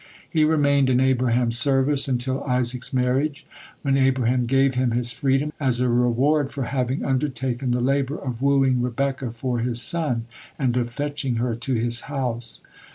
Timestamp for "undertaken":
7.05-7.69